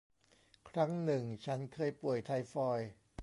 [0.69, 2.89] ครั้งหนึ่งฉันเคยป่วย ไทฟอยด์